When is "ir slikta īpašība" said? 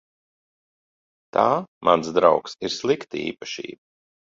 2.67-3.85